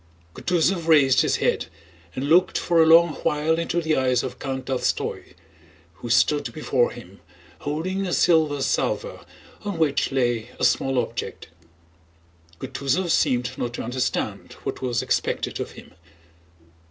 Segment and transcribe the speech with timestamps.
[0.33, 1.67] Kutúzov raised his head
[2.15, 5.35] and looked for a long while into the eyes of Count Tolstóy,
[5.93, 7.19] who stood before him
[7.59, 9.23] holding a silver salver
[9.63, 11.49] on which lay a small object.
[12.59, 15.93] Kutúzov seemed not to understand what was expected of him.